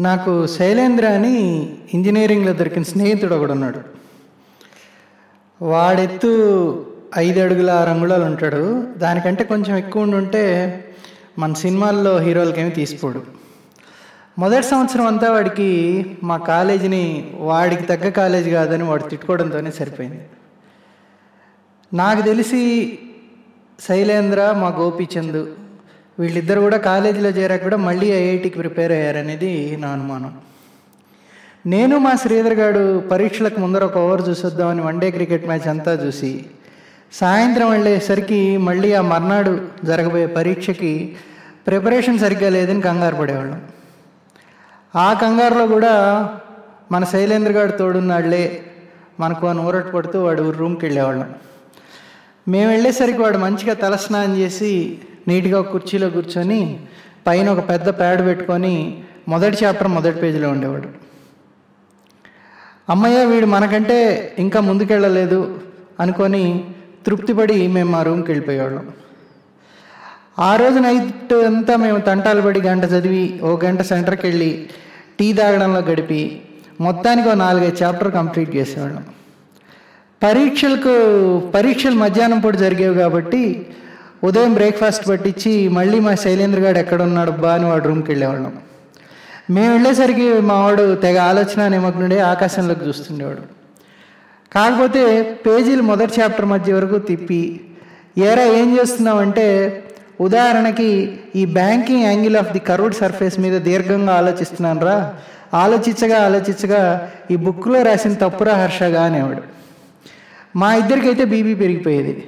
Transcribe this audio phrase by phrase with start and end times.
[0.00, 3.80] నాకు శైలేంద్ర అని ఇంజనీరింగ్లో దొరికిన స్నేహితుడు ఒకడు ఉన్నాడు.
[5.64, 6.86] వాడెత్తు
[7.18, 8.86] ఐదు అడుగుల ఆరు ఉంటాడు.
[8.98, 10.84] దానికంటే కొంచెం ఎక్కువ ఉంటే
[11.38, 13.22] మన సినిమాల్లో హీరోలకేమి తీసిపోడు.
[14.38, 20.20] మొదటి సంవత్సరం అంతా వాడికి మా కాలేజీని వాడికి తగ్గ కాలేజీ కాదని వాడు తిట్టుకోవడంతోనే సరిపోయింది.
[21.94, 22.98] నాకు తెలిసి
[23.88, 25.46] శైలేంద్ర మా గోపీచంద్
[26.20, 30.32] వీళ్ళిద్దరు కూడా కాలేజీలో చేరాక కూడా మళ్ళీ ఐఐటికి ప్రిపేర్ అయ్యారనేది నా అనుమానం.
[31.66, 36.44] నేను మా శ్రీధర్ గారు పరీక్షలకు ముందర ఒక ఓవర్ చూసొద్దామని వన్డే క్రికెట్ మ్యాచ్ అంతా చూసి
[37.12, 41.16] సాయంత్రం వెళ్ళేసరికి మళ్ళీ ఆ మర్నాడు జరగబోయే పరీక్షకి
[41.66, 43.62] ప్రిపరేషన్ సరిగ్గా లేదని కంగారు పడేవాళ్ళం.
[44.96, 45.94] ఆ కంగారులో కూడా
[46.92, 48.62] మన శైలేంద్ర గారు తోడున్నాళ్ళే
[49.20, 51.34] మనకు అని ఊరట పడుతూ వాడు రూమ్కి వెళ్ళేవాళ్ళం.
[52.48, 54.98] మేము వెళ్ళేసరికి వాడు మంచిగా తలస్నానం చేసి
[55.28, 56.60] నీట్గా కుర్చీలో కూర్చొని
[57.26, 58.74] పైన ఒక పెద్ద ప్యాడ్ పెట్టుకొని
[59.32, 60.88] మొదటి చాప్టర్ మొదటి పేజీలో ఉండేవాడు.
[62.92, 63.98] అమ్మయ్య వీడు మనకంటే
[64.38, 65.40] ఇంకా ముందుకెళ్ళలేదు
[66.02, 66.44] అనుకొని
[67.06, 68.86] తృప్తిపడి మేము మా రూమ్కి వెళ్ళిపోయేవాళ్ళం.
[70.48, 74.50] ఆ రోజు నైట్ అంతా మేము తంటాలు పడి గంట చదివి ఓ గంట సెంటర్కి వెళ్ళి
[75.18, 76.22] టీ తాగడంలో గడిపి
[76.86, 79.04] మొత్తానికి ఓ నాలుగైదు చాప్టర్ కంప్లీట్ చేసేవాళ్ళం.
[80.24, 80.94] పరీక్షలకు
[81.54, 83.42] పరీక్షలు మధ్యాహ్నం పూట జరిగేవి కాబట్టి
[84.24, 88.58] ఉదయం బ్రేక్ఫాస్ట్ పట్టించి మళ్ళీ మా శైలేంద్ర గారు ఎక్కడున్నాడు బా అని వాడు రూమ్కి వెళ్ళేవాళ్ళం.
[89.50, 93.42] మేము వెళ్ళేసరికి మా వాడు తెగ ఆలోచన నిమగ్నుడే ఆకాశంలోకి చూస్తుండేవాడు.
[94.52, 97.60] కాకపోతే పేజీలు మొదటి చాప్టర్ మధ్య వరకు తిప్పి
[98.18, 99.82] ఏరా ఏం చేస్తున్నావంటే
[100.20, 105.14] ఉదాహరణకి ఈ banking angle of the curved surface మీద దీర్ఘంగా ఆలోచిస్తున్నాను రా
[105.54, 109.42] ఆలోచించగా ఆలోచించగా ఈ బుక్లో రాసిన తప్పురా హర్షగా అనేవాడు.
[110.58, 112.24] మా ఇద్దరికైతే బీబీ పెరిగిపోయేది.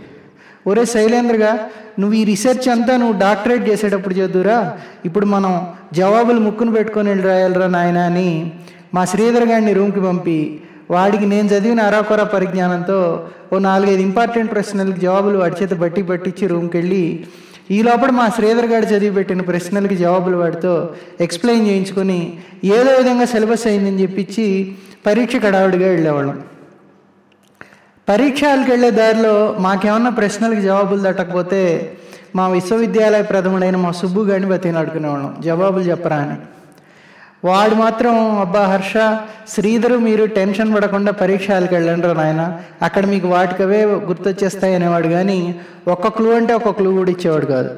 [0.69, 1.53] ఒరే శైలేంద్రగా
[2.01, 4.59] నువ్వు ఈ రీసెర్చ్ అంతా నువ్వు డాక్టరేట్ చేసేటప్పుడు చదువురా
[5.05, 5.53] ఇప్పుడు మనం
[5.93, 8.31] జవాబులు ముక్కును పెట్టుకొని వెళ్ళి రాయాలరా నాయన అని
[8.95, 10.39] మా శ్రీధర్ గారిని రూమ్కి పంపి
[10.91, 12.99] వాడికి నేను చదివిన అరాకొర పరిజ్ఞానంతో
[13.53, 17.03] ఓ నాలుగైదు ఇంపార్టెంట్ ప్రశ్నలకు జవాబులు వాడి చేత బట్టి పట్టించి రూమ్కి వెళ్ళి
[17.71, 20.75] ఈ లోపల మా శ్రీధర్ గారు చదివి పెట్టిన ప్రశ్నలకి జవాబులు వాడితో
[21.21, 22.21] ఎక్స్ప్లెయిన్ చేయించుకొని
[22.77, 24.47] ఏదో విధంగా సిలబస్ అయిందని చెప్పించి
[25.07, 26.39] పరీక్ష కడావుడిగా వెళ్ళేవాళ్ళం.
[28.09, 31.93] పరీక్షలకు వెళ్ళే దారిలో మాకేమన్నా ప్రశ్నలకు జవాబులు దట్టకపోతే
[32.37, 36.37] మా విశ్వవిద్యాలయ ప్రథముడైన మా సుబ్బు గారిని బతిలాడుకునేవాళ్ళం జవాబులు చెప్పరా అని.
[37.47, 38.93] వాడు మాత్రం అబ్బా హర్ష
[39.49, 42.61] శ్రీధరు మీరు టెన్షన్ పడకుండా పరీక్షలకు వెళ్ళండి నాయన.
[42.83, 47.71] అక్కడ మీకు వాటికవే గుర్తొచ్చేస్తాయి అనేవాడు కానీ ఒక్క క్లూ అంటే ఒక్క క్లూ కూడా ఇచ్చేవాడు కాదు.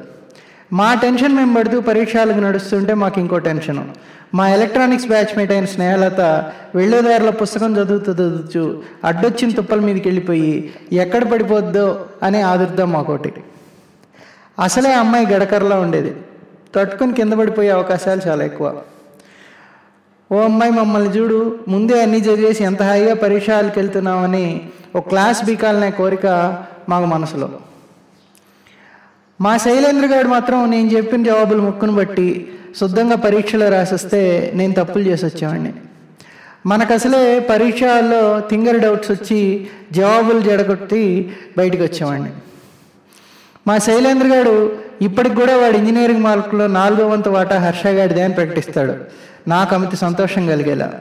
[0.73, 3.81] మా టెన్షన్ మేము పడుతూ పరీక్షలకు నడుస్తుంటే మాకు ఇంకో టెన్షన్.
[4.37, 6.21] మా ఎలక్ట్రానిక్స్ బ్యాచ్మేట్ అయిన స్నేహలత
[6.75, 8.61] వెళ్ళేదారుల పుస్తకం చదువుతూ చదువుతూ
[9.03, 10.53] అడ్డొచ్చిన తుప్పల మీదకి వెళ్ళిపోయి
[10.93, 13.31] ఎక్కడ పడిపోద్దో అనే ఆదుర్దాం మాకోటి.
[14.59, 16.13] అసలే అమ్మాయి గడకరలా ఉండేది.
[16.75, 18.67] తట్టుకొని కింద పడిపోయే అవకాశాలు చాలా ఎక్కువ.
[20.31, 24.45] ఓ అమ్మాయి మమ్మల్ని చూడు ముందే అన్నీ చదివేసి ఎంత హాయిగా పరీక్షలకు వెళ్తున్నామని
[24.95, 26.27] ఓ క్లాస్ బీకాలనే కోరిక
[26.89, 27.49] మాకు మనసులో.
[29.41, 32.47] మా శైలేంద్ర గారు మాత్రం నేను చెప్పిన జవాబులు ముక్కును బట్టి
[32.79, 35.73] శుద్ధంగా పరీక్షలో రాసిస్తే నేను తప్పులు చేసి వచ్చేవాడిని.
[36.65, 42.29] మనకు అసలే పరీక్షల్లో థింగర్ డౌట్స్ వచ్చి జవాబులు జడగొట్టి బయటకు వచ్చేవాడిని.
[43.67, 48.95] మా శైలేంద్ర గారు ఇప్పటికి కూడా వాడు ఇంజనీరింగ్ మార్కులో నాలుగో వంతు వాటా హర్ష గారిదే అని ప్రకటిస్తాడు.
[49.47, 50.93] నాకు అమిత సంతోషం కలిగేలా.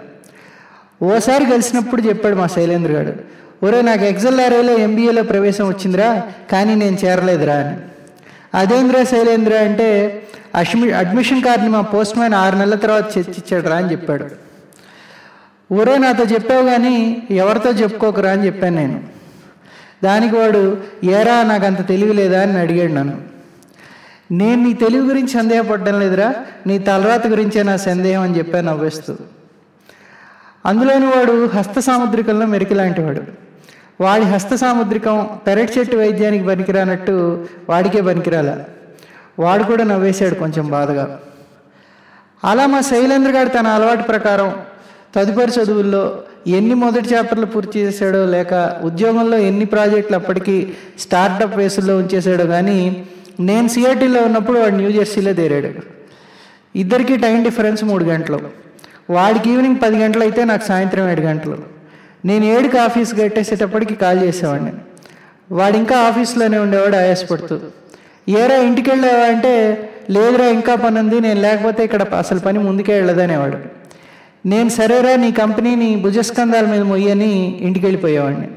[1.03, 3.15] ఓసారి కలిసినప్పుడు చెప్పాడు మా శైలేంద్ర గారు
[3.63, 4.41] ఒరే నాకు ఎగ్జల్
[4.81, 7.77] ఎంబీఏలో ప్రవేశం వచ్చిందిరా కానీ నేను చేరలేదురా అని.
[8.55, 10.23] అదేంద్ర శైలేంద్ర అంటే
[10.55, 14.27] అడ్మి అడ్మిషన్ కార్డుని మా పోస్ట్ మ్యాన్ ఆరు నెలల తర్వాత చర్చించాడు రా అని చెప్పాడు.
[15.73, 19.01] ఊరే నాతో చెప్పావు కానీ ఎవరితో చెప్పుకోకరా అని చెప్పాను నేను.
[20.05, 22.43] దానికి వాడు ఏరా నాకు అంత తెలివి లేదా?
[22.43, 23.21] అని అడిగాడు నన్ను.
[24.33, 26.35] నేను నీ తెలివి గురించి సందేహపడ్డం లేదురా
[26.67, 29.17] నీ తలరాత గురించే నా సందేహం అని చెప్పాను నవ్వేస్తూ.
[30.67, 33.03] అందులోని వాడు హస్త సాముద్రికంలో మెరికి లాంటి
[34.01, 38.59] వాడి హస్త సాముద్రికం పెరటి చెట్టు వైద్యానికి పనికిరానట్టు వాడికే పనికిరాల.
[39.39, 41.21] వాడు కూడా నవ్వేశాడు కొంచెం బాధగా.
[42.45, 44.55] అలా మా శైలేంద్ర గారు తన అలవాటు ప్రకారం
[45.17, 52.47] తదుపరి చదువుల్లో ఎన్ని మొదటి చాప్టర్లు పూర్తి చేశాడో లేక ఉద్యోగంలో ఎన్ని ప్రాజెక్టులు అప్పటికీ స్టార్టప్ వేసుల్లో ఉంచేశాడో
[52.47, 53.07] కానీ
[53.41, 55.71] నేను సిఆర్టీలో ఉన్నప్పుడు వాడు న్యూ జెర్సీలో తేరాడు.
[56.79, 58.41] ఇద్దరికి టైం డిఫరెన్స్ మూడు గంటలు.
[59.11, 61.70] వాడికి ఈవినింగ్ పది గంటలు అయితే నాకు సాయంత్రం ఏడు గంటలు.
[62.25, 64.73] నేను ఏడుకి ఆఫీస్ కట్టేసేటప్పటికి కాల్ చేసేవాడిని.
[65.53, 67.61] వాడు ఇంకా ఆఫీస్లోనే ఉండేవాడు ఆయాసపడుతూ
[68.29, 73.59] ఏరా ఇంటికి వెళ్ళావా అంటే లేదురా ఇంకా పని ఉంది నేను లేకపోతే ఇక్కడ అసలు పని ముందుకే వెళ్ళదనేవాడు.
[74.47, 78.49] నేను సరేరా నీ కంపెనీని భుజస్కంధాల మీద మొయ్యని ఇంటికి వెళ్ళిపోయేవాడిని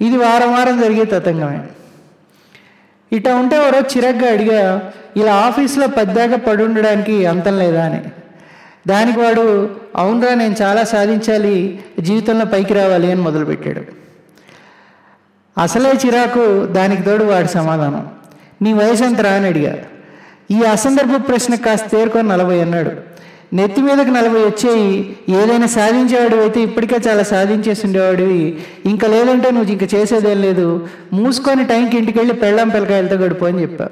[0.00, 1.60] ఇది వారం వారం జరిగే తతంగమే.
[3.12, 7.84] ఇట్లా ఉంటే ఎవరో చిరగ్గా అడిగా ఇలా ఆఫీస్లో పద్దాక పడి ఉండడానికి అంతం లేదా?
[7.84, 8.02] అని.
[8.88, 13.82] దానికి వాడు అవునరా నేను చాలా సాధించాలి జీవితంలో పైకి రావాలి అని మొదలుపెట్టాడు.
[15.60, 18.08] అసలే చిరాకు దానికి తోడు వాడి సమాధానం.
[18.62, 19.76] నీ వయసు ఎంతరా అని అడిగా.
[20.50, 22.90] ఈ అసందర్భ ప్రశ్న కాస్త తేరుకొని నలభై అన్నాడు.
[23.52, 25.16] నెత్తి మీదకి నలభై వచ్చేయి.
[25.28, 28.58] ఏదైనా సాధించేవాడు అయితే ఇప్పటికే చాలా సాధించేసి ఉండేవాడివి.
[28.86, 30.88] ఇంకా లేదంటే నువ్వు ఇంక చేసేదేం లేదు.
[31.12, 33.88] మూసుకొని టైంకి ఇంటికి వెళ్ళి పెళ్ళాం పిల్లకాయలతో గడుపు అని చెప్పా.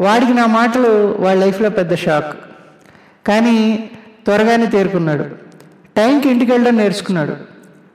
[0.00, 2.38] వాడికి నా మాటలు వాళ్ళ లైఫ్లో పెద్ద షాక్.
[3.26, 3.90] కానీ
[4.24, 5.24] త్వరగానే తేరుకున్నాడు.
[5.96, 7.36] టైంకి ఇంటికి వెళ్ళడం నేర్చుకున్నాడు.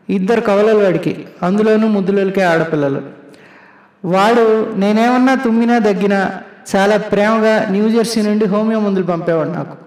[0.10, 3.02] ఇద్దరు కవలలు వాడికి అందులోనూ ముద్దులకే ఆడపిల్లలు.
[4.06, 6.42] వాడు నేనేమన్నా తుమ్మినా దగ్గినా
[6.76, 9.78] చాలా ప్రేమగా న్యూజెర్సీ నుండి హోమియో మందులు పంపేవాడు నాకు.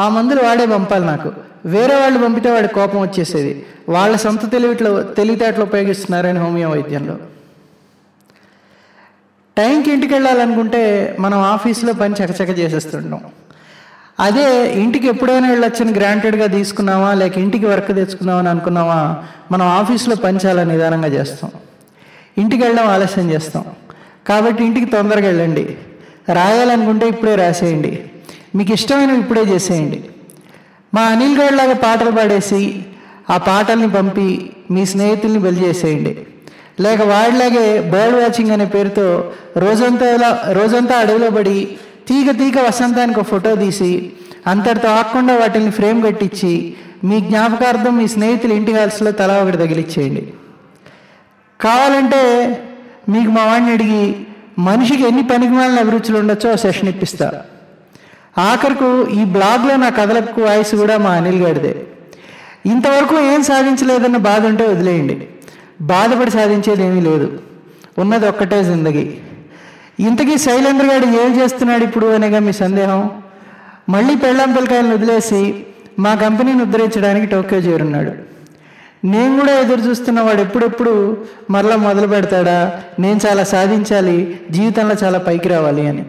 [0.00, 1.32] ఆ మందులు వాడే పంపాలి నాకు.
[1.66, 3.66] వేరే వాళ్ళు పంపితే వాడి కోపం వచ్చేసేది.
[3.88, 7.18] వాళ్ళ సొంత తెలివిట్లో తెలివితేటలు ఉపయోగిస్తున్నారని హోమియో వైద్యంలో.
[9.58, 13.20] టైంకి ఇంటికి వెళ్ళాలనుకుంటే మనం ఆఫీస్లో పని చకచక చేసేస్తుంటాం.
[14.20, 20.62] అదే ఇంటికి ఎప్పుడైనా వెళ్ళొచ్చని గ్రాంటెడ్గా తీసుకున్నామా లేక ఇంటికి వర్క్ తెచ్చుకుందామని అనుకున్నామా మనం ఆఫీస్లో పని చాలా
[20.62, 21.50] నిదానంగా చేస్తాం.
[22.38, 23.64] ఇంటికి వెళ్ళడం ఆలస్యం చేస్తాం.
[24.28, 25.76] కాబట్టి ఇంటికి తొందరగా వెళ్ళండి.
[26.32, 28.02] రాయాలనుకుంటే ఇప్పుడే రాసేయండి.
[28.54, 30.04] మీకు ఇష్టమైనవి ఇప్పుడే చేసేయండి.
[30.94, 32.82] మా అనిల్ గౌడ్లాగా పాటలు పాడేసి
[33.30, 36.18] ఆ పాటల్ని పంపి మీ స్నేహితుల్ని బలి చేసేయండి.
[36.80, 41.68] లేక వాడిలాగే బర్డ్ వాచింగ్ అనే పేరుతో రోజంతా రోజంతా అడవిలో పడి
[42.08, 44.12] తీగ తీగ వసంతానికి ఒక ఫోటో తీసి
[44.46, 46.74] అంతటితో ఆకుండా వాటిని ఫ్రేమ్ కట్టించి
[47.04, 50.32] మీ జ్ఞాపకార్థం మీ స్నేహితులు ఇంటి హాల్స్లో తలా ఒకటి తగిలిచ్చేయండి.
[51.60, 52.48] కావాలంటే
[53.08, 54.16] మీకు మా వాడిని అడిగి
[54.58, 57.42] మనిషికి ఎన్ని పనికిమాలిన అభిరుచులు ఉండొచ్చో సెషన్ ఇప్పిస్తా.
[58.38, 61.76] ఆఖరుకు ఈ బ్లాగ్లో నా కథలకు వాయిస్ కూడా మా అనిల్ గారిదే.
[62.66, 65.28] ఇంతవరకు ఏం సాధించలేదన్న బాధ ఉంటే వదిలేయండి.
[65.80, 67.42] బాధపడి సాధించేది ఏమీ లేదు.
[67.98, 69.18] ఉన్నది ఒక్కటే జిందగీ.
[70.00, 73.10] ఇంతకీ శైలేంద్ర గారు ఏం చేస్తున్నాడు ఇప్పుడు అనేగా మీ సందేహం?
[73.88, 75.66] మళ్ళీ పెళ్ళాం పిల్లకాయలను వదిలేసి
[75.98, 78.12] మా కంపెనీని ఉద్ధరించడానికి టోక్యో చేరున్నాడు.
[79.06, 81.16] నేను కూడా ఎదురు చూస్తున్న వాడు ఎప్పుడెప్పుడు
[81.50, 82.80] మరలా మొదలు పెడతాడా?
[83.00, 86.04] నేను చాలా సాధించాలి జీవితంలో చాలా పైకి రావాలి అని.